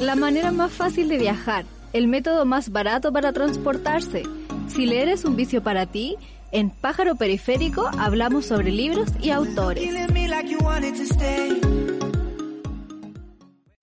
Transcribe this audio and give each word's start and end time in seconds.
la 0.00 0.14
manera 0.14 0.52
más 0.52 0.72
fácil 0.72 1.08
de 1.08 1.18
viajar, 1.18 1.64
el 1.92 2.08
método 2.08 2.44
más 2.44 2.70
barato 2.70 3.12
para 3.12 3.32
transportarse. 3.32 4.22
Si 4.68 4.86
leer 4.86 5.08
es 5.08 5.24
un 5.24 5.36
vicio 5.36 5.62
para 5.62 5.86
ti, 5.86 6.16
en 6.52 6.70
Pájaro 6.70 7.16
Periférico 7.16 7.88
hablamos 7.98 8.46
sobre 8.46 8.70
libros 8.70 9.08
y 9.20 9.30
autores. 9.30 9.82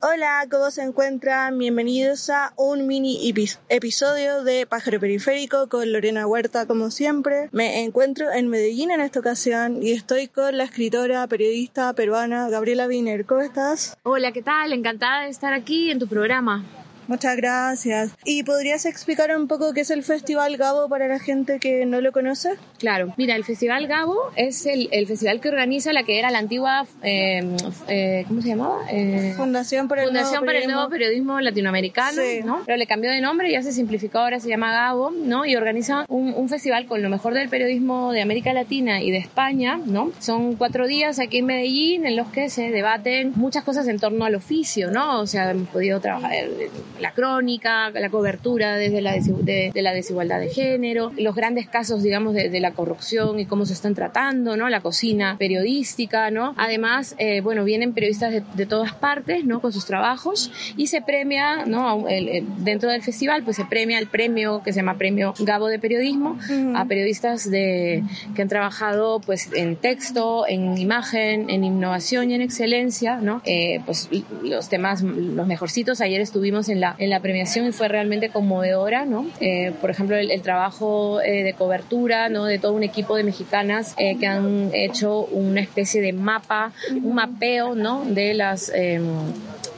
Hola, 0.05 0.45
¿cómo 0.51 0.69
se 0.69 0.81
encuentran? 0.81 1.57
Bienvenidos 1.57 2.29
a 2.29 2.51
un 2.57 2.87
mini 2.87 3.33
episodio 3.69 4.43
de 4.43 4.67
Pájaro 4.67 4.99
Periférico 4.99 5.69
con 5.69 5.93
Lorena 5.93 6.27
Huerta, 6.27 6.67
como 6.67 6.91
siempre. 6.91 7.47
Me 7.53 7.85
encuentro 7.85 8.29
en 8.29 8.49
Medellín 8.49 8.91
en 8.91 8.99
esta 8.99 9.21
ocasión 9.21 9.81
y 9.81 9.93
estoy 9.93 10.27
con 10.27 10.57
la 10.57 10.65
escritora, 10.65 11.25
periodista 11.27 11.93
peruana 11.93 12.49
Gabriela 12.49 12.85
Wiener. 12.85 13.25
¿Cómo 13.25 13.43
estás? 13.43 13.97
Hola, 14.03 14.33
¿qué 14.33 14.41
tal? 14.41 14.73
Encantada 14.73 15.23
de 15.23 15.29
estar 15.29 15.53
aquí 15.53 15.89
en 15.89 15.99
tu 15.99 16.07
programa. 16.09 16.65
Muchas 17.07 17.35
gracias. 17.37 18.11
¿Y 18.23 18.43
podrías 18.43 18.85
explicar 18.85 19.35
un 19.35 19.47
poco 19.47 19.73
qué 19.73 19.81
es 19.81 19.91
el 19.91 20.03
Festival 20.03 20.57
Gabo 20.57 20.87
para 20.89 21.07
la 21.07 21.19
gente 21.19 21.59
que 21.59 21.85
no 21.85 22.01
lo 22.01 22.11
conoce? 22.11 22.51
Claro, 22.79 23.13
mira, 23.17 23.35
el 23.35 23.43
Festival 23.43 23.87
Gabo 23.87 24.17
es 24.35 24.65
el, 24.65 24.89
el 24.91 25.07
festival 25.07 25.39
que 25.41 25.49
organiza 25.49 25.93
la 25.93 26.03
que 26.03 26.19
era 26.19 26.31
la 26.31 26.39
antigua, 26.39 26.85
eh, 27.01 27.41
eh, 27.87 28.25
¿cómo 28.27 28.41
se 28.41 28.49
llamaba? 28.49 28.79
Eh, 28.91 29.33
Fundación 29.35 29.87
para, 29.87 30.03
Fundación 30.03 30.35
el, 30.35 30.39
nuevo 30.39 30.45
para 30.45 30.59
el 30.59 30.71
Nuevo 30.71 30.89
Periodismo 30.89 31.39
Latinoamericano, 31.39 32.21
Sí. 32.21 32.41
¿no? 32.43 32.61
Pero 32.65 32.77
le 32.77 32.87
cambió 32.87 33.11
de 33.11 33.21
nombre, 33.21 33.51
ya 33.51 33.61
se 33.61 33.71
simplificó, 33.71 34.19
ahora 34.19 34.39
se 34.39 34.49
llama 34.49 34.71
Gabo, 34.71 35.11
¿no? 35.11 35.45
Y 35.45 35.55
organiza 35.55 36.05
un, 36.07 36.33
un 36.33 36.49
festival 36.49 36.85
con 36.85 37.01
lo 37.01 37.09
mejor 37.09 37.33
del 37.33 37.49
periodismo 37.49 38.11
de 38.11 38.21
América 38.21 38.53
Latina 38.53 39.01
y 39.01 39.11
de 39.11 39.17
España, 39.17 39.79
¿no? 39.85 40.11
Son 40.19 40.55
cuatro 40.55 40.87
días 40.87 41.19
aquí 41.19 41.39
en 41.39 41.45
Medellín 41.47 42.05
en 42.05 42.15
los 42.15 42.27
que 42.29 42.49
se 42.49 42.71
debaten 42.71 43.33
muchas 43.35 43.63
cosas 43.63 43.87
en 43.87 43.99
torno 43.99 44.25
al 44.25 44.35
oficio, 44.35 44.91
¿no? 44.91 45.19
O 45.19 45.27
sea, 45.27 45.51
hemos 45.51 45.67
podido 45.69 45.99
trabajar 45.99 46.33
eh, 46.33 46.69
la 46.99 47.11
crónica, 47.11 47.89
la 47.91 48.09
cobertura 48.09 48.75
desde 48.75 49.01
la, 49.01 49.13
de, 49.13 49.71
de 49.73 49.81
la 49.81 49.93
desigualdad 49.93 50.39
de 50.39 50.49
género, 50.49 51.11
los 51.17 51.35
grandes 51.35 51.67
casos, 51.67 52.03
digamos, 52.03 52.33
de, 52.33 52.49
de 52.49 52.59
la 52.59 52.71
corrupción 52.71 53.39
y 53.39 53.45
cómo 53.45 53.65
se 53.65 53.73
están 53.73 53.95
tratando, 53.95 54.55
¿no? 54.57 54.69
La 54.69 54.81
cocina 54.81 55.35
periodística, 55.39 56.29
¿no? 56.31 56.53
Además, 56.57 57.15
eh, 57.17 57.41
bueno, 57.41 57.63
vienen 57.63 57.93
periodistas 57.93 58.31
de, 58.31 58.43
de 58.55 58.65
todas 58.65 58.93
partes, 58.93 59.45
¿no? 59.45 59.59
Con 59.61 59.71
sus 59.73 59.85
trabajos 59.85 60.51
y 60.77 60.87
se 60.87 61.01
premia, 61.01 61.65
¿no? 61.65 62.07
El- 62.07 62.29
el- 62.29 62.45
dentro 62.63 62.89
del 62.89 63.01
festival, 63.01 63.43
pues 63.43 63.55
se 63.57 63.65
premia 63.65 63.99
el 63.99 64.07
premio 64.07 64.61
que 64.63 64.71
se 64.73 64.79
llama 64.79 64.97
Premio 64.97 65.33
Gabo 65.39 65.67
de 65.67 65.79
Periodismo 65.79 66.37
a 66.75 66.85
periodistas 66.85 67.49
de, 67.49 68.03
que 68.35 68.41
han 68.41 68.47
trabajado, 68.49 69.19
pues, 69.19 69.49
en 69.53 69.75
texto, 69.75 70.45
en 70.47 70.77
imagen, 70.77 71.49
en 71.49 71.63
innovación 71.63 72.31
y 72.31 72.35
en 72.35 72.41
excelencia, 72.41 73.17
¿no? 73.17 73.41
Eh, 73.45 73.79
pues 73.85 74.09
los 74.43 74.69
temas, 74.69 75.01
los 75.01 75.47
mejorcitos. 75.47 76.01
Ayer 76.01 76.21
estuvimos 76.21 76.69
en 76.69 76.79
la, 76.83 76.95
en 76.97 77.09
la 77.09 77.21
premiación 77.21 77.67
y 77.67 77.71
fue 77.71 77.87
realmente 77.87 78.29
conmovedora, 78.29 79.05
¿no? 79.05 79.25
Eh, 79.39 79.71
por 79.79 79.89
ejemplo, 79.89 80.17
el, 80.17 80.41
trabajo 80.41 81.21
eh, 81.21 81.43
de 81.43 81.53
cobertura, 81.53 82.27
¿no? 82.27 82.45
De 82.45 82.59
todo 82.59 82.73
un 82.73 82.83
equipo 82.83 83.15
de 83.15 83.23
mexicanas 83.23 83.95
eh, 83.97 84.17
que 84.19 84.27
han 84.27 84.69
hecho 84.73 85.21
una 85.25 85.61
especie 85.61 86.01
de 86.01 86.11
mapa, 86.11 86.73
un 86.91 87.15
mapeo, 87.15 87.75
¿no? 87.75 88.03
De 88.05 88.33
las... 88.33 88.69
em, 88.73 89.03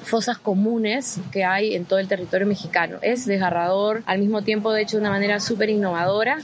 fosas 0.06 0.38
comunes 0.38 1.20
que 1.32 1.44
hay 1.44 1.74
en 1.74 1.84
todo 1.84 1.98
el 1.98 2.08
territorio 2.08 2.46
mexicano. 2.46 3.00
Es 3.02 3.26
desgarrador, 3.26 4.04
al 4.06 4.20
mismo 4.20 4.44
tiempo 4.44 4.72
de 4.72 4.84
hecho 4.84 4.98
de 4.98 5.02
una 5.02 5.10
manera 5.10 5.40
súper 5.40 5.72
innovadora 5.72 6.38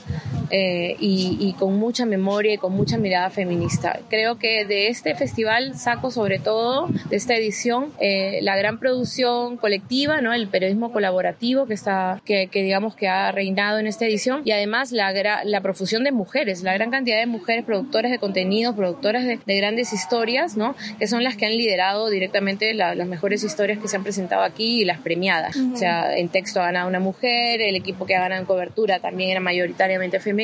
eh, 0.52 0.96
y, 1.00 1.38
y 1.40 1.54
con 1.54 1.78
mucha 1.78 2.06
memoria 2.06 2.54
y 2.54 2.58
con 2.58 2.74
mucha 2.74 2.98
mirada 2.98 3.30
feminista. 3.30 4.00
Creo 4.10 4.38
que 4.38 4.66
de 4.66 4.88
este 4.88 5.16
festival 5.16 5.76
saco 5.76 6.12
sobre 6.12 6.40
todo, 6.40 6.88
de 7.10 7.16
esta 7.16 7.36
edición, 7.36 7.92
eh, 8.00 8.40
la 8.42 8.56
gran 8.58 8.80
producción 8.80 9.58
colectiva, 9.58 10.22
¿no? 10.22 10.34
el 10.34 10.48
periodismo 10.48 10.92
colaborativo 10.92 11.66
que, 11.66 11.74
está, 11.74 12.22
que, 12.26 12.48
que 12.48 12.64
digamos 12.64 12.96
que 12.96 13.08
ha 13.08 13.32
reinado 13.32 13.80
en 13.80 13.88
esta 13.88 14.06
edición 14.06 14.42
y 14.46 14.52
además 14.52 14.92
la, 14.92 15.12
la 15.44 15.62
profusión 15.62 16.04
de 16.04 16.12
mujeres, 16.12 16.64
la 16.64 16.74
gran 16.74 16.92
cantidad 16.92 17.18
de 17.20 17.26
mujeres 17.26 17.66
productoras 17.66 18.12
de 18.12 18.20
contenido, 18.20 18.76
productoras 18.76 19.26
de, 19.26 19.40
de 19.46 19.58
grandes 19.58 19.94
historias, 19.94 20.58
¿no? 20.58 20.76
que 21.00 21.08
son 21.08 21.24
las 21.24 21.36
que 21.38 21.46
han 21.46 21.56
liderado 21.56 22.10
directamente 22.10 22.74
la- 22.74 22.96
las 22.96 23.08
mejores 23.08 23.44
historias 23.44 23.80
que 23.80 23.88
se 23.88 23.96
han 23.96 24.04
presentado 24.04 24.44
aquí 24.44 24.82
y 24.82 24.86
las 24.86 25.00
premiadas. 25.00 25.56
O 25.56 25.78
sea, 25.78 26.18
en 26.18 26.30
texto 26.30 26.60
ha 26.62 26.66
ganado 26.66 26.88
una 26.90 27.00
mujer, 27.00 27.62
el 27.62 27.76
equipo 27.76 28.06
que 28.06 28.16
ha 28.16 28.20
ganado 28.20 28.42
en 28.42 28.48
cobertura 28.48 29.00
también 29.00 29.30
era 29.30 29.40
mayoritariamente 29.40 30.20
femenino, 30.20 30.41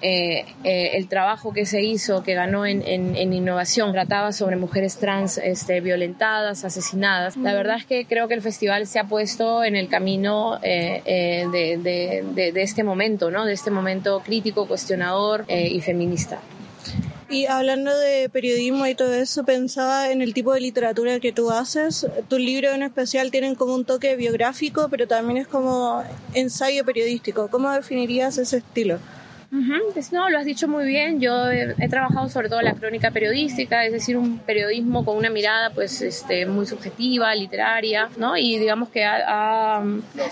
eh, 0.00 0.44
eh, 0.64 0.90
el 0.94 1.08
trabajo 1.08 1.52
que 1.52 1.66
se 1.66 1.82
hizo, 1.82 2.22
que 2.22 2.34
ganó 2.34 2.66
en, 2.66 2.82
en- 2.86 3.16
en 3.16 3.32
innovación, 3.32 3.92
trataba 3.92 4.32
sobre 4.32 4.56
mujeres 4.56 4.96
trans 4.98 5.38
este, 5.38 5.80
violentadas, 5.80 6.64
asesinadas. 6.64 7.36
La 7.36 7.52
verdad 7.54 7.76
es 7.78 7.86
que 7.86 8.04
creo 8.06 8.28
que 8.28 8.34
el 8.34 8.42
festival 8.42 8.86
se 8.86 8.98
ha 8.98 9.04
puesto 9.04 9.64
en 9.64 9.76
el 9.76 9.88
camino 9.88 10.58
eh, 10.62 11.02
eh, 11.04 11.46
de, 11.50 11.76
de- 11.78 12.24
de- 12.34 12.52
de 12.52 12.62
este 12.62 12.84
momento, 12.84 13.30
¿no? 13.30 13.44
de 13.44 13.54
este 13.54 13.70
momento 13.70 14.20
crítico, 14.24 14.66
cuestionador 14.66 15.44
eh, 15.48 15.68
y 15.68 15.80
feminista. 15.80 16.38
Y 17.30 17.46
hablando 17.46 17.96
de 17.98 18.28
periodismo 18.28 18.86
y 18.86 18.94
todo 18.94 19.14
eso, 19.14 19.42
pensaba 19.44 20.10
en 20.10 20.20
el 20.20 20.34
tipo 20.34 20.52
de 20.52 20.60
literatura 20.60 21.18
que 21.18 21.32
tú 21.32 21.50
haces. 21.50 22.06
Tus 22.28 22.38
libros 22.38 22.74
en 22.74 22.82
especial 22.82 23.30
tienen 23.30 23.54
como 23.54 23.74
un 23.74 23.86
toque 23.86 24.16
biográfico, 24.16 24.88
pero 24.90 25.06
también 25.06 25.38
es 25.38 25.46
como 25.48 26.02
ensayo 26.34 26.84
periodístico. 26.84 27.48
¿Cómo 27.50 27.70
definirías 27.70 28.36
ese 28.36 28.58
estilo? 28.58 28.98
Ujú, 29.52 29.92
pues 29.92 30.12
no, 30.12 30.30
lo 30.30 30.38
has 30.38 30.46
dicho 30.46 30.66
muy 30.66 30.86
bien. 30.86 31.20
Yo 31.20 31.50
he, 31.50 31.76
he 31.78 31.88
trabajado 31.90 32.30
sobre 32.30 32.48
todo 32.48 32.62
la 32.62 32.72
crónica 32.72 33.10
periodística, 33.10 33.84
es 33.84 33.92
decir, 33.92 34.16
un 34.16 34.38
periodismo 34.38 35.04
con 35.04 35.16
una 35.18 35.28
mirada 35.28 35.68
pues 35.70 36.00
este, 36.00 36.46
muy 36.46 36.64
subjetiva, 36.64 37.34
literaria, 37.34 38.08
¿no? 38.16 38.38
Y 38.38 38.58
digamos 38.58 38.88
que 38.88 39.04
ha- 39.04 39.20
ha, 39.78 39.84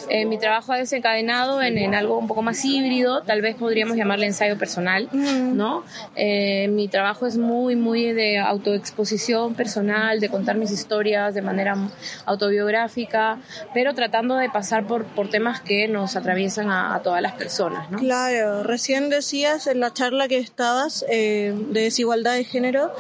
eh, 0.08 0.24
mi 0.24 0.38
trabajo 0.38 0.72
ha 0.72 0.78
desencadenado 0.78 1.60
en, 1.60 1.76
en 1.76 1.94
algo 1.94 2.16
un 2.16 2.28
poco 2.28 2.40
más 2.40 2.64
híbrido, 2.64 3.20
tal 3.22 3.42
vez 3.42 3.56
podríamos 3.56 3.96
llamarle 3.98 4.24
ensayo 4.24 4.56
personal, 4.56 5.06
¿no? 5.12 5.84
Eh, 6.16 6.68
mi 6.68 6.88
trabajo 6.88 7.26
es 7.26 7.36
muy, 7.36 7.76
muy 7.76 8.12
de 8.12 8.38
autoexposición 8.38 9.54
personal, 9.54 10.20
de 10.20 10.30
contar 10.30 10.56
mis 10.56 10.70
historias 10.70 11.34
de 11.34 11.42
manera 11.42 11.76
autobiográfica, 12.24 13.38
pero 13.74 13.92
tratando 13.94 14.36
de 14.36 14.48
pasar 14.48 14.84
por, 14.86 15.04
por 15.04 15.28
temas 15.28 15.60
que 15.60 15.88
nos 15.88 16.16
atraviesan 16.16 16.70
a, 16.70 16.94
a 16.94 17.02
todas 17.02 17.20
las 17.20 17.32
personas, 17.34 17.90
¿no? 17.90 17.98
Claro, 17.98 18.62
recién 18.62 19.09
decías 19.10 19.66
en 19.66 19.80
la 19.80 19.92
charla 19.92 20.28
que 20.28 20.38
estabas 20.38 21.04
eh, 21.08 21.54
de 21.70 21.82
desigualdad 21.82 22.34
de 22.34 22.44
género 22.44 22.92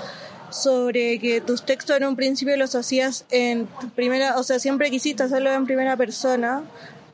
sobre 0.50 1.18
que 1.18 1.40
tus 1.40 1.64
textos 1.64 1.96
en 1.96 2.04
un 2.04 2.16
principio 2.16 2.56
los 2.56 2.74
hacías 2.74 3.24
en 3.30 3.68
primera, 3.94 4.36
o 4.38 4.42
sea, 4.42 4.58
siempre 4.58 4.90
quisiste 4.90 5.22
hacerlo 5.22 5.52
en 5.52 5.64
primera 5.64 5.96
persona 5.96 6.62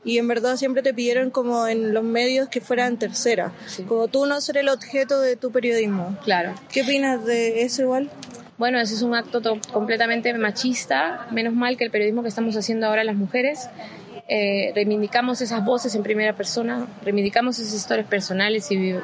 y 0.06 0.16
en 0.16 0.26
verdad 0.28 0.56
siempre 0.56 0.82
te 0.82 0.94
pidieron 0.94 1.28
como 1.30 1.66
en 1.66 1.92
los 1.92 2.02
medios 2.04 2.48
que 2.48 2.62
fuera 2.62 2.86
en 2.86 2.96
tercera, 2.96 3.52
Sí. 3.66 3.82
como 3.82 4.08
tú 4.08 4.24
no 4.24 4.40
ser 4.40 4.56
el 4.56 4.70
objeto 4.70 5.20
de 5.20 5.36
tu 5.36 5.50
periodismo. 5.50 6.16
Claro. 6.24 6.54
¿Qué 6.72 6.80
opinas 6.82 7.24
de 7.26 7.62
eso 7.62 7.82
igual? 7.82 8.08
Bueno, 8.56 8.80
eso 8.80 8.94
es 8.94 9.02
un 9.02 9.14
acto 9.14 9.42
to- 9.42 9.60
completamente 9.72 10.32
machista. 10.32 11.26
Menos 11.30 11.52
mal 11.52 11.76
que 11.76 11.84
el 11.84 11.90
periodismo 11.90 12.22
que 12.22 12.28
estamos 12.30 12.56
haciendo 12.56 12.86
ahora 12.86 13.04
las 13.04 13.16
mujeres 13.16 13.68
eh, 14.28 14.72
reivindicamos 14.74 15.40
esas 15.40 15.64
voces 15.64 15.94
en 15.94 16.02
primera 16.02 16.34
persona, 16.34 16.86
reivindicamos 17.04 17.58
esas 17.60 17.74
historias 17.74 18.08
personales 18.08 18.70
y, 18.72 18.94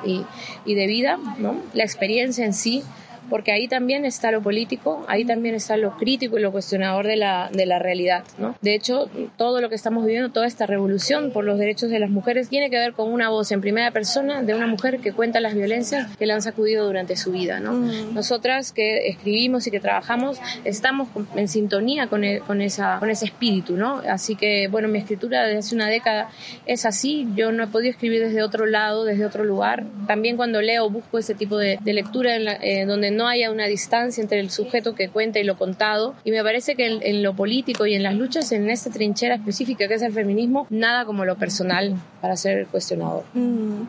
y 0.65 0.75
de 0.75 0.87
vida, 0.89 1.19
¿no? 1.39 1.61
La 1.75 1.85
experiencia 1.85 2.45
en 2.45 2.53
sí, 2.55 2.83
porque 3.31 3.53
ahí 3.53 3.69
también 3.69 4.05
está 4.05 4.31
lo 4.31 4.43
político, 4.43 5.05
ahí 5.09 5.25
también 5.25 5.55
está 5.55 5.77
lo 5.77 5.97
crítico 5.97 6.39
y 6.39 6.43
lo 6.43 6.53
cuestionador 6.53 7.07
de 7.07 7.17
la, 7.17 7.49
de 7.53 7.67
la 7.67 7.79
realidad, 7.79 8.25
¿no? 8.39 8.55
De 8.61 8.75
hecho, 8.75 9.09
todo 9.37 9.61
lo 9.61 9.69
que 9.69 9.75
estamos 9.75 10.05
viviendo, 10.05 10.31
toda 10.31 10.47
esta 10.47 10.67
revolución 10.67 11.31
por 11.31 11.45
los 11.45 11.59
derechos 11.59 11.91
de 11.91 11.99
las 11.99 12.11
mujeres, 12.11 12.49
tiene 12.49 12.71
que 12.71 12.77
ver 12.79 12.93
con 12.93 13.13
una 13.13 13.29
voz 13.31 13.53
en 13.53 13.61
primera 13.61 13.91
persona 13.91 14.43
de 14.43 14.55
una 14.55 14.67
mujer 14.67 14.99
que 15.01 15.13
cuenta 15.13 15.41
las 15.41 15.55
violencias 15.55 16.17
que 16.17 16.27
le 16.27 16.33
han 16.33 16.43
sacudido 16.43 16.85
durante 16.87 17.17
su 17.17 17.33
vida, 17.33 17.61
¿no? 17.61 17.73
Mm. 17.73 18.15
Nosotras 18.15 18.73
que 18.73 19.09
escribimos 19.09 19.67
y 19.67 19.71
que 19.71 19.81
trabajamos 19.81 20.39
estamos 20.65 21.09
en 21.37 21.49
sintonía 21.49 22.09
con, 22.09 22.25
el- 22.25 22.41
con, 22.43 22.61
esa, 22.61 22.99
con 22.99 23.11
ese 23.11 23.25
espíritu, 23.27 23.77
¿no? 23.77 24.03
Así 24.09 24.37
que, 24.37 24.69
bueno, 24.69 24.89
mi 24.89 24.99
escritura 24.99 25.45
desde 25.45 25.59
hace 25.59 25.75
una 25.75 25.87
década 25.89 26.29
es 26.67 26.85
así. 26.85 27.27
Yo 27.37 27.53
no 27.53 27.65
he 27.65 27.67
podido 27.69 27.91
escribir 27.93 28.21
desde 28.21 28.43
otro 28.43 28.67
lado, 28.67 29.05
desde 29.05 29.25
otro 29.25 29.45
lugar. 29.45 29.85
También 30.07 30.37
cuando 30.37 30.61
leo 30.61 30.91
busco 30.91 31.19
ese 31.19 31.35
tipo 31.35 31.57
de, 31.57 31.79
de 31.83 31.93
lectura 31.93 32.35
en 32.37 32.45
la- 32.45 32.59
eh, 32.61 32.85
donde 32.87 33.11
no 33.13 33.29
haya 33.29 33.51
una 33.51 33.67
distancia 33.67 34.21
entre 34.23 34.41
el 34.41 34.51
sujeto 34.51 34.95
que 34.95 35.09
cuenta 35.09 35.39
y 35.39 35.45
lo 35.45 35.57
contado. 35.57 36.15
Y 36.25 36.31
me 36.33 36.43
parece 36.43 36.75
que 36.75 36.87
en, 36.87 37.03
en 37.03 37.23
lo 37.23 37.35
político 37.37 37.87
y 37.87 37.95
en 37.95 38.03
las 38.03 38.15
luchas, 38.15 38.51
en 38.53 38.69
esta 38.71 38.91
trinchera 38.91 39.37
específica 39.37 39.87
que 39.89 39.95
es 39.95 40.03
el 40.03 40.13
feminismo, 40.13 40.67
nada 40.71 41.05
como 41.05 41.25
lo 41.25 41.37
personal 41.37 41.95
para 42.21 42.37
ser 42.37 42.67
cuestionador. 42.67 43.25
Mm. 43.35 43.83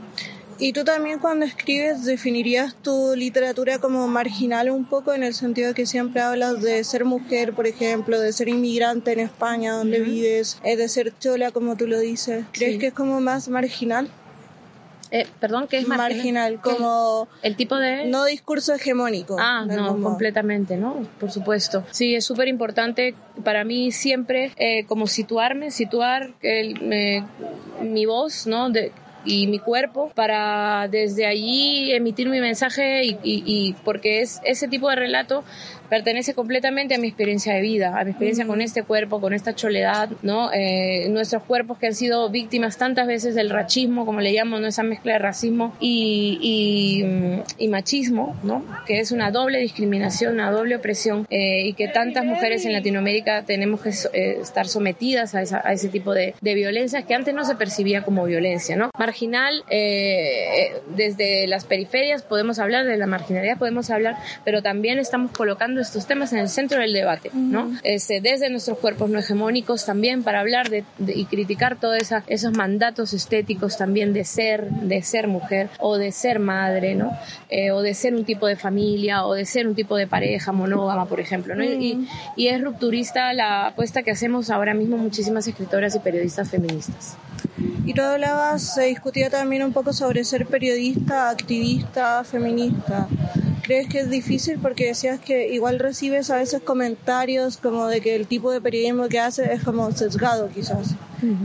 ¿Y 0.59 0.71
tú 0.71 0.83
también 0.83 1.17
cuando 1.19 1.45
escribes 1.45 2.05
definirías 2.05 2.75
tu 2.75 3.15
literatura 3.15 3.79
como 3.79 4.07
marginal 4.07 4.69
un 4.69 4.85
poco 4.85 5.11
en 5.13 5.23
el 5.23 5.33
sentido 5.33 5.69
de 5.69 5.73
que 5.73 5.87
siempre 5.87 6.21
hablas 6.21 6.61
de 6.61 6.83
ser 6.83 7.05
mujer, 7.05 7.53
por 7.53 7.65
ejemplo, 7.65 8.19
de 8.19 8.31
ser 8.31 8.49
inmigrante 8.49 9.11
en 9.13 9.19
España 9.19 9.73
donde 9.73 9.99
vives, 9.99 10.59
eh, 10.63 10.77
de 10.77 10.87
ser 10.89 11.11
chola 11.17 11.49
como 11.51 11.75
tú 11.75 11.87
lo 11.87 11.99
dices? 11.99 12.45
¿Crees 12.53 12.73
Sí. 12.73 12.79
que 12.79 12.87
es 12.87 12.93
como 12.93 13.19
más 13.19 13.49
marginal? 13.49 14.07
Eh, 15.13 15.27
perdón, 15.39 15.67
¿qué 15.67 15.77
es 15.77 15.87
marginal? 15.87 16.59
como 16.59 17.27
el 17.43 17.55
tipo 17.55 17.77
de 17.77 18.05
no 18.05 18.25
discurso 18.25 18.73
hegemónico. 18.73 19.37
Ah, 19.39 19.63
no, 19.63 20.01
completamente, 20.01 20.75
¿no? 20.75 21.07
Por 21.19 21.29
supuesto. 21.29 21.83
Sí, 21.91 22.15
es 22.15 22.25
súper 22.25 22.47
importante 22.47 23.13
para 23.43 23.63
mí 23.63 23.91
siempre 23.91 24.51
eh, 24.57 24.85
como 24.87 25.05
situarme, 25.05 25.69
situar 25.69 26.31
el, 26.41 27.23
mi 27.81 28.05
voz, 28.07 28.47
¿no? 28.47 28.71
De, 28.71 28.91
y 29.23 29.45
mi 29.45 29.59
cuerpo 29.59 30.11
para 30.15 30.87
desde 30.89 31.27
allí 31.27 31.91
emitir 31.91 32.27
mi 32.27 32.41
mensaje 32.41 33.05
y, 33.05 33.11
y, 33.23 33.43
y, 33.45 33.73
porque 33.85 34.21
es 34.21 34.41
ese 34.43 34.67
tipo 34.67 34.89
de 34.89 34.95
relato 34.95 35.43
pertenece 35.93 36.33
completamente 36.33 36.95
a 36.95 36.97
mi 36.97 37.07
experiencia 37.07 37.53
de 37.53 37.61
vida, 37.61 37.99
a 37.99 38.03
mi 38.03 38.09
experiencia 38.09 38.47
con 38.47 38.61
este 38.61 38.81
cuerpo, 38.81 39.21
con 39.21 39.31
esta 39.31 39.53
choledad, 39.53 40.09
¿no? 40.23 40.51
Eh, 40.51 41.07
nuestros 41.09 41.43
cuerpos 41.43 41.77
que 41.77 41.85
han 41.85 41.93
sido 41.93 42.31
víctimas 42.31 42.79
tantas 42.79 43.05
veces 43.05 43.35
del 43.35 43.51
racismo, 43.51 44.03
como 44.03 44.19
le 44.19 44.31
llamo, 44.31 44.59
¿no? 44.59 44.65
esa 44.65 44.81
mezcla 44.81 45.13
de 45.13 45.19
racismo 45.19 45.75
y, 45.79 47.05
y, 47.59 47.67
machismo, 47.67 48.35
¿no? 48.41 48.65
Que 48.87 49.01
es 49.01 49.11
una 49.11 49.29
doble 49.29 49.59
discriminación, 49.59 50.33
una 50.33 50.49
doble 50.49 50.77
opresión 50.77 51.27
eh, 51.29 51.67
y 51.67 51.73
que 51.73 51.87
tantas 51.87 52.25
mujeres 52.25 52.65
en 52.65 52.73
Latinoamérica 52.73 53.43
tenemos 53.43 53.79
que 53.81 53.89
eh, 53.89 54.39
estar 54.41 54.67
sometidas 54.67 55.35
a, 55.35 55.43
esa, 55.43 55.61
a, 55.63 55.73
ese 55.73 55.89
tipo 55.89 56.15
de, 56.15 56.33
de, 56.41 56.53
violencias 56.55 57.05
que 57.05 57.13
antes 57.13 57.35
no 57.35 57.45
se 57.45 57.55
percibía 57.55 58.01
como 58.01 58.25
violencia, 58.25 58.75
¿no? 58.75 58.89
Marginal, 58.97 59.63
desde 59.69 61.45
las 61.45 61.65
periferias 61.65 62.23
podemos 62.23 62.57
hablar, 62.57 62.87
de 62.87 62.97
la 62.97 63.05
marginalidad 63.05 63.59
podemos 63.59 63.91
hablar, 63.91 64.17
pero 64.43 64.63
también 64.63 64.97
estamos 64.97 65.31
colocando 65.31 65.82
estos 65.87 66.07
temas 66.07 66.33
en 66.33 66.39
el 66.39 66.49
centro 66.49 66.79
del 66.79 66.93
debate, 66.93 67.29
¿no? 67.33 67.71
Este, 67.83 68.21
desde 68.21 68.49
nuestros 68.49 68.77
cuerpos 68.77 69.09
no 69.09 69.19
hegemónicos 69.19 69.85
también 69.85 70.23
para 70.23 70.39
hablar 70.39 70.69
de, 70.69 70.83
y 71.05 71.25
criticar 71.25 71.79
todos 71.79 72.11
esos 72.27 72.53
mandatos 72.53 73.13
estéticos 73.13 73.77
también 73.77 74.13
de 74.13 74.25
ser, 74.25 74.69
de 74.69 75.01
ser 75.01 75.27
mujer 75.27 75.69
o 75.79 75.97
de 75.97 76.11
ser 76.11 76.39
madre, 76.39 76.95
¿no? 76.95 77.11
Eh, 77.49 77.71
o 77.71 77.81
de 77.81 77.93
ser 77.93 78.15
un 78.15 78.25
tipo 78.25 78.47
de 78.47 78.55
familia 78.55 79.25
o 79.25 79.33
de 79.33 79.45
ser 79.45 79.67
un 79.67 79.75
tipo 79.75 79.95
de 79.95 80.07
pareja 80.07 80.51
monógama, 80.51 81.05
por 81.05 81.19
ejemplo, 81.19 81.55
¿no? 81.55 81.63
y, 81.63 82.07
y 82.35 82.47
es 82.47 82.61
rupturista 82.61 83.33
la 83.33 83.67
apuesta 83.67 84.03
que 84.03 84.11
hacemos 84.11 84.49
ahora 84.49 84.73
mismo 84.73 84.97
muchísimas 84.97 85.47
escritoras 85.47 85.95
y 85.95 85.99
periodistas 85.99 86.49
feministas. 86.49 87.17
Y 87.85 87.93
tú 87.93 88.01
hablabas, 88.01 88.75
se 88.75 88.83
discutía 88.83 89.29
también 89.29 89.63
un 89.63 89.73
poco 89.73 89.93
sobre 89.93 90.23
ser 90.23 90.45
periodista, 90.47 91.29
activista, 91.29 92.23
feminista. 92.23 93.07
¿Crees 93.63 93.87
que 93.87 93.99
es 94.01 94.09
difícil? 94.09 94.59
Porque 94.59 94.87
decías 94.87 95.19
que 95.21 95.53
igual 95.53 95.79
recibes 95.79 96.29
a 96.29 96.35
veces 96.35 96.61
comentarios 96.61 97.57
como 97.57 97.87
de 97.87 98.01
que 98.01 98.15
el 98.15 98.27
tipo 98.27 98.51
de 98.51 98.59
periodismo 98.59 99.07
que 99.07 99.19
haces 99.19 99.49
es 99.49 99.63
como 99.63 99.89
sesgado 99.93 100.49
quizás. 100.49 100.95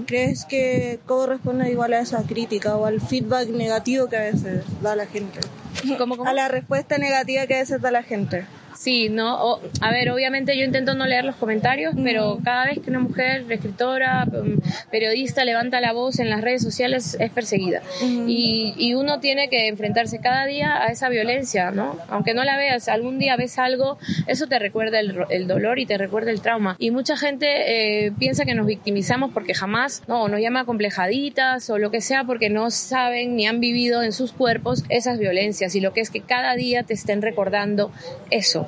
¿Crees 0.06 0.44
que 0.44 0.98
cómo 1.06 1.26
responde 1.26 1.70
igual 1.70 1.92
a 1.92 2.00
esa 2.00 2.24
crítica 2.24 2.76
o 2.76 2.86
al 2.86 3.00
feedback 3.00 3.48
negativo 3.48 4.08
que 4.08 4.16
a 4.16 4.22
veces 4.22 4.64
da 4.82 4.96
la 4.96 5.06
gente? 5.06 5.38
¿Cómo, 5.96 6.24
A 6.26 6.32
la 6.32 6.48
respuesta 6.48 6.98
negativa 6.98 7.46
que 7.46 7.54
a 7.54 7.58
veces 7.58 7.80
da 7.80 7.92
la 7.92 8.02
gente. 8.02 8.44
Sí, 8.78 9.08
no, 9.08 9.58
a 9.80 9.90
ver, 9.90 10.08
obviamente 10.08 10.56
yo 10.56 10.64
intento 10.64 10.94
no 10.94 11.04
leer 11.04 11.24
los 11.24 11.34
comentarios, 11.34 11.96
pero 12.00 12.38
cada 12.44 12.66
vez 12.66 12.78
que 12.78 12.90
una 12.90 13.00
mujer, 13.00 13.44
escritora, 13.50 14.24
um, 14.32 14.60
periodista 14.88 15.44
levanta 15.44 15.80
la 15.80 15.92
voz 15.92 16.20
en 16.20 16.30
las 16.30 16.42
redes 16.42 16.62
sociales 16.62 17.16
es 17.18 17.30
perseguida. 17.32 17.82
y, 18.00 18.74
y, 18.78 18.94
uno 18.94 19.18
tiene 19.18 19.48
que 19.48 19.66
enfrentarse 19.66 20.20
cada 20.20 20.46
día 20.46 20.80
a 20.80 20.92
esa 20.92 21.08
violencia, 21.08 21.72
¿no? 21.72 21.98
Aunque 22.08 22.34
no 22.34 22.44
la 22.44 22.56
veas, 22.56 22.88
algún 22.88 23.18
día 23.18 23.34
ves 23.34 23.58
algo, 23.58 23.98
eso 24.28 24.46
te 24.46 24.60
recuerda 24.60 25.00
el, 25.00 25.24
el 25.28 25.48
dolor 25.48 25.80
y 25.80 25.86
te 25.86 25.98
recuerda 25.98 26.30
el 26.30 26.40
trauma. 26.40 26.76
Y 26.78 26.92
mucha 26.92 27.16
gente 27.16 28.06
eh, 28.06 28.12
piensa 28.16 28.44
que 28.44 28.54
nos 28.54 28.66
victimizamos 28.66 29.32
porque 29.32 29.54
jamás, 29.54 30.04
no, 30.06 30.28
nos 30.28 30.40
llama 30.40 30.64
complejaditas 30.66 31.68
o 31.68 31.78
lo 31.78 31.90
que 31.90 32.00
sea 32.00 32.22
porque 32.22 32.48
no 32.48 32.70
saben 32.70 33.34
ni 33.34 33.48
han 33.48 33.58
vivido 33.58 34.04
en 34.04 34.12
sus 34.12 34.30
cuerpos 34.30 34.84
esas 34.88 35.18
violencias 35.18 35.74
y 35.74 35.80
lo 35.80 35.92
que 35.92 36.00
es 36.00 36.10
que 36.10 36.20
cada 36.20 36.54
día 36.54 36.84
te 36.84 36.94
estén 36.94 37.22
recordando 37.22 37.90
eso. 38.30 38.67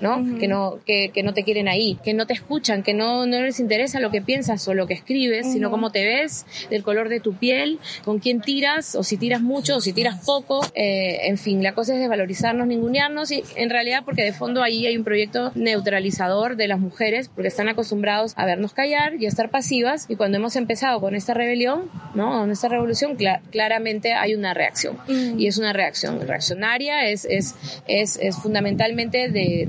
¿no? 0.00 0.38
que 0.38 0.48
no, 0.48 0.78
que, 0.84 1.10
que, 1.12 1.22
no 1.22 1.34
te 1.34 1.42
quieren 1.42 1.68
ahí, 1.68 1.98
que 2.02 2.14
no 2.14 2.26
te 2.26 2.32
escuchan, 2.32 2.82
que 2.82 2.94
no, 2.94 3.26
no 3.26 3.40
les 3.42 3.60
interesa 3.60 4.00
lo 4.00 4.10
que 4.10 4.22
piensas 4.22 4.66
o 4.68 4.74
lo 4.74 4.86
que 4.86 4.94
escribes, 4.94 5.52
sino 5.52 5.70
cómo 5.70 5.90
te 5.90 6.04
ves, 6.04 6.46
del 6.70 6.82
color 6.82 7.08
de 7.08 7.20
tu 7.20 7.34
piel, 7.34 7.78
con 8.04 8.18
quién 8.18 8.40
tiras, 8.40 8.94
o 8.94 9.02
si 9.02 9.16
tiras 9.16 9.40
mucho, 9.40 9.76
o 9.76 9.80
si 9.80 9.92
tiras 9.92 10.24
poco, 10.24 10.60
eh, 10.74 11.28
en 11.28 11.38
fin, 11.38 11.62
la 11.62 11.74
cosa 11.74 11.94
es 11.94 12.00
desvalorizarnos, 12.00 12.66
ningunearnos, 12.66 13.30
y 13.30 13.42
en 13.56 13.70
realidad 13.70 14.02
porque 14.04 14.22
de 14.22 14.32
fondo 14.32 14.62
ahí 14.62 14.86
hay 14.86 14.96
un 14.96 15.04
proyecto 15.04 15.52
neutralizador 15.54 16.56
de 16.56 16.68
las 16.68 16.78
mujeres, 16.78 17.28
porque 17.28 17.48
están 17.48 17.68
acostumbrados 17.68 18.34
a 18.36 18.46
vernos 18.46 18.72
callar 18.72 19.14
y 19.18 19.26
a 19.26 19.28
estar 19.28 19.50
pasivas, 19.50 20.06
y 20.08 20.16
cuando 20.16 20.38
hemos 20.38 20.56
empezado 20.56 21.00
con 21.00 21.14
esta 21.14 21.34
rebelión, 21.34 21.90
¿no? 22.14 22.40
Con 22.40 22.50
esta 22.50 22.68
revolución, 22.68 23.16
claramente 23.50 24.12
hay 24.12 24.34
una 24.34 24.54
reacción, 24.54 24.98
y 25.08 25.46
es 25.46 25.58
una 25.58 25.72
reacción 25.72 26.20
reaccionaria, 26.26 27.08
es, 27.08 27.24
es, 27.24 27.54
es, 27.86 28.18
es 28.20 28.36
fundamentalmente 28.36 29.28
de 29.28 29.48
de, 29.48 29.66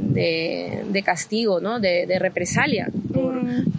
castigo, 1.04 1.60
¿no? 1.60 1.80
de, 1.80 2.20
represalia, 2.20 2.90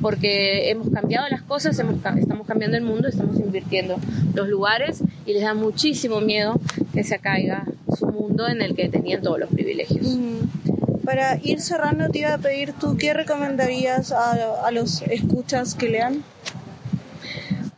porque 0.00 0.70
hemos 0.70 0.90
cambiado 0.90 1.28
las 1.28 1.42
cosas, 1.42 1.78
estamos 1.78 2.46
cambiando 2.46 2.76
el 2.76 2.82
mundo, 2.82 3.08
estamos 3.08 3.38
invirtiendo 3.38 3.96
los 4.34 4.48
lugares 4.48 5.02
y 5.26 5.32
les 5.32 5.42
da 5.42 5.54
muchísimo 5.54 6.20
miedo 6.20 6.60
que 6.92 7.04
se 7.04 7.18
caiga 7.18 7.64
su 7.98 8.06
mundo 8.06 8.48
en 8.48 8.62
el 8.62 8.74
que 8.74 8.88
tenían 8.88 9.22
todos 9.22 9.38
los 9.38 9.50
privilegios. 9.50 10.18
Para 11.04 11.38
ir 11.42 11.60
cerrando, 11.60 12.08
te 12.08 12.20
iba 12.20 12.34
a 12.34 12.38
pedir 12.38 12.72
tú, 12.72 12.96
¿qué 12.96 13.12
recomendarías 13.12 14.12
a, 14.12 14.66
a 14.66 14.70
los 14.70 15.02
escuchas 15.02 15.74
que 15.74 15.88
lean? 15.88 16.22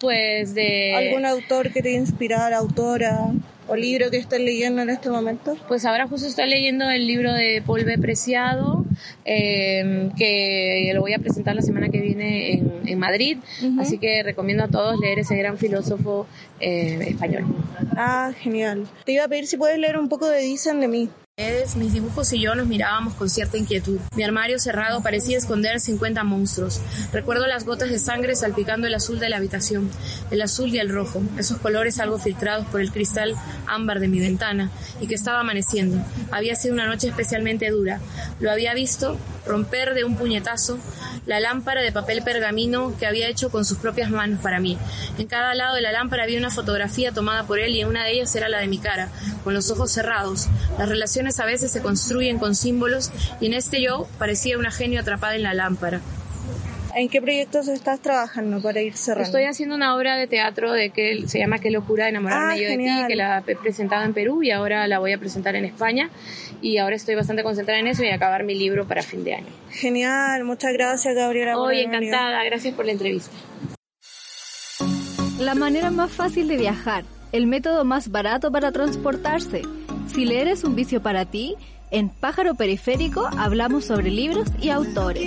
Pues 0.02 0.54
de... 0.54 0.94
¿Algún 0.94 1.25
autor 1.25 1.72
que 1.72 1.81
te 1.81 1.93
inspirara, 1.93 2.58
autora? 2.58 3.31
o 3.69 3.76
libro 3.76 4.10
que 4.10 4.16
estás 4.16 4.40
leyendo 4.40 4.82
en 4.82 4.90
este 4.90 5.08
momento? 5.08 5.56
Pues 5.69 5.84
ahora 5.84 6.08
justo 6.08 6.26
estoy 6.26 6.49
leyendo 6.49 6.90
el 6.90 7.06
libro 7.06 7.32
de 7.32 7.62
Paul 7.64 7.84
B. 7.84 7.96
Preciado, 7.96 8.84
eh, 9.25 10.10
que 10.19 10.90
lo 10.93 11.00
voy 11.00 11.14
a 11.14 11.19
presentar 11.19 11.54
la 11.54 11.62
semana 11.62 11.88
que 11.88 12.00
viene 12.00 12.54
en, 12.54 12.72
en 12.84 12.99
Madrid, 12.99 13.38
así 13.78 13.99
que 13.99 14.25
recomiendo 14.25 14.64
a 14.64 14.69
todos 14.69 14.99
leer 14.99 15.20
ese 15.20 15.37
gran 15.37 15.56
filósofo 15.58 16.26
eh, 16.58 16.98
español. 17.08 17.44
Ah, 17.96 18.32
genial. 18.37 18.87
Te 19.05 19.12
iba 19.12 19.25
a 19.25 19.28
pedir 19.28 19.46
si 19.46 19.56
puedes 19.56 19.78
leer 19.78 19.96
un 19.96 20.08
poco 20.08 20.28
de 20.28 20.40
Dicen 20.40 20.81
de 20.81 20.88
mí. 20.88 21.08
Mis 21.77 21.93
dibujos 21.93 22.33
y 22.33 22.41
yo 22.41 22.55
nos 22.55 22.69
mirábamos 22.69 23.15
con 23.15 23.29
cierta 23.29 23.56
inquietud. 23.56 23.99
Mi 24.15 24.23
armario 24.23 24.61
cerrado 24.61 25.03
parecía 25.03 25.39
esconder 25.39 25.81
50 25.81 26.23
monstruos. 26.23 26.81
Recuerdo 27.12 27.47
las 27.47 27.65
gotas 27.65 27.91
de 27.91 27.99
sangre 27.99 28.37
salpicando 28.37 28.87
el 28.87 28.94
azul 28.94 29.19
de 29.19 29.29
la 29.29 29.39
habitación, 29.39 29.91
el 30.31 30.41
azul 30.43 30.73
y 30.73 30.79
el 30.79 30.89
rojo, 30.89 31.21
esos 31.39 31.59
colores 31.59 31.99
algo 31.99 32.19
filtrados 32.19 32.67
por 32.67 32.81
el 32.81 32.93
cristal 32.93 33.35
ámbar 33.67 33.99
de 33.99 34.09
mi 34.09 34.21
ventana, 34.21 34.71
y 35.00 35.09
que 35.09 35.17
estaba 35.17 35.41
amaneciendo. 35.41 36.05
Había 36.31 36.55
sido 36.55 36.75
una 36.75 36.87
noche 36.87 37.09
especialmente 37.09 37.71
dura. 37.71 37.99
Lo 38.39 38.50
había 38.53 38.73
visto 38.75 39.17
romper 39.44 39.94
de 39.94 40.05
un 40.05 40.17
puñetazo 40.17 40.79
la 41.26 41.41
lámpara 41.41 41.81
de 41.81 41.93
papel 41.93 42.23
pergamino 42.23 42.94
que 42.99 43.06
había 43.06 43.29
hecho 43.29 43.50
con 43.50 43.64
sus 43.64 43.79
propias 43.79 44.11
manos 44.11 44.41
para 44.41 44.60
mí. 44.60 44.79
En 45.19 45.27
cada 45.27 45.55
lado 45.55 45.75
de 45.75 45.82
la 45.82 45.93
lámpara 45.93 46.25
había 46.25 46.39
una 46.39 46.51
fotografía 46.51 47.13
tomada 47.13 47.44
por 47.44 47.58
él 47.58 47.75
y 47.75 47.84
una 47.84 48.05
de 48.05 48.13
ellas 48.13 48.34
era 48.34 48.48
la 48.48 48.58
de 48.58 48.69
mi 48.69 48.79
cara, 48.79 49.08
con 49.44 49.55
los 49.55 49.70
ojos 49.70 49.93
cerrados. 49.93 50.48
Las 50.79 50.89
relaciones 50.89 51.41
a 51.41 51.44
veces 51.44 51.70
se 51.70 51.82
construyen 51.82 52.39
con 52.39 52.55
símbolos 52.55 53.10
y 53.41 53.46
en 53.46 53.55
este 53.55 53.82
yo 53.82 54.08
parecía 54.19 54.58
una 54.58 54.70
genio 54.70 55.01
atrapada 55.01 55.36
en 55.36 55.43
la 55.43 55.55
lámpara. 55.55 56.01
¿En 56.94 57.08
qué 57.08 57.22
proyectos 57.22 57.69
estás 57.69 58.01
trabajando 58.01 58.61
para 58.61 58.81
ir 58.82 58.94
cerrando? 58.94 59.25
Estoy 59.25 59.44
haciendo 59.44 59.75
una 59.75 59.96
obra 59.96 60.17
de 60.17 60.27
teatro 60.27 60.72
de 60.72 60.91
que 60.91 61.27
se 61.27 61.39
llama 61.39 61.58
Qué 61.58 61.70
locura 61.70 62.08
enamorarme 62.08 62.53
ah, 62.53 62.56
yo 62.56 62.69
de 62.69 62.77
ti, 62.77 63.06
que 63.08 63.17
la 63.17 63.43
he 63.46 63.56
presentado 63.56 64.05
en 64.05 64.13
Perú 64.13 64.43
y 64.43 64.51
ahora 64.51 64.87
la 64.87 64.99
voy 64.99 65.13
a 65.13 65.19
presentar 65.19 65.56
en 65.56 65.65
España 65.65 66.11
y 66.61 66.79
ahora 66.79 66.96
estoy 66.96 67.15
bastante 67.15 67.43
concentrada 67.43 67.81
en 67.81 67.87
eso 67.87 68.05
y 68.05 68.08
acabar 68.08 68.44
mi 68.44 68.55
libro 68.55 68.87
para 68.87 69.03
fin 69.03 69.25
de 69.25 69.34
año. 69.34 69.46
Genial, 69.70 70.44
muchas 70.44 70.72
gracias 70.75 71.15
Gabriela. 71.15 71.58
Hoy 71.58 71.81
encantada, 71.81 72.44
gracias 72.44 72.75
por 72.75 72.84
la 72.84 72.93
entrevista. 72.93 73.32
La 75.39 75.55
manera 75.55 75.91
más 75.91 76.13
fácil 76.13 76.46
de 76.46 76.56
viajar, 76.56 77.05
el 77.32 77.46
método 77.46 77.84
más 77.84 78.11
barato 78.11 78.53
para 78.53 78.70
transportarse. 78.70 79.63
Si 80.06 80.25
leer 80.25 80.49
es 80.49 80.63
un 80.63 80.77
vicio 80.77 81.03
para 81.03 81.25
ti, 81.25 81.56
en 81.93 82.08
Pájaro 82.08 82.55
Periférico 82.55 83.29
hablamos 83.39 83.84
sobre 83.84 84.11
libros 84.11 84.49
y 84.61 84.70
autores. 84.70 85.22